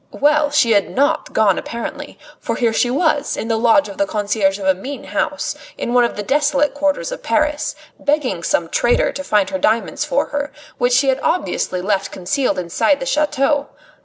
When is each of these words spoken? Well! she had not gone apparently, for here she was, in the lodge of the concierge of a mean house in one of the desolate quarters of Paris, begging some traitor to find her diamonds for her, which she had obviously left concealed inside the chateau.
Well! 0.17 0.49
she 0.49 0.71
had 0.71 0.89
not 0.89 1.31
gone 1.31 1.59
apparently, 1.59 2.17
for 2.39 2.55
here 2.55 2.73
she 2.73 2.89
was, 2.89 3.37
in 3.37 3.49
the 3.49 3.55
lodge 3.55 3.87
of 3.87 3.99
the 3.99 4.07
concierge 4.07 4.57
of 4.57 4.65
a 4.65 4.73
mean 4.73 5.03
house 5.03 5.53
in 5.77 5.93
one 5.93 6.03
of 6.05 6.15
the 6.15 6.23
desolate 6.23 6.73
quarters 6.73 7.11
of 7.11 7.21
Paris, 7.21 7.75
begging 7.99 8.41
some 8.41 8.67
traitor 8.69 9.11
to 9.11 9.23
find 9.23 9.51
her 9.51 9.59
diamonds 9.59 10.03
for 10.03 10.29
her, 10.29 10.51
which 10.79 10.93
she 10.93 11.09
had 11.09 11.19
obviously 11.21 11.81
left 11.83 12.11
concealed 12.11 12.57
inside 12.57 12.99
the 12.99 13.05
chateau. 13.05 13.67